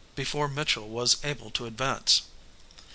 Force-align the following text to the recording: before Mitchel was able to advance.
before 0.15 0.47
Mitchel 0.49 0.87
was 0.87 1.17
able 1.23 1.51
to 1.51 1.67
advance. 1.67 2.23